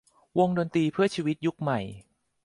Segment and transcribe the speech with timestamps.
[0.39, 1.79] วงดนตรีเพื่อชีวิตยุคใหม่